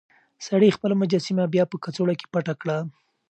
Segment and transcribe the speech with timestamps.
[0.47, 2.77] سړي خپله مجسمه بيا په کڅوړه کې پټه کړه.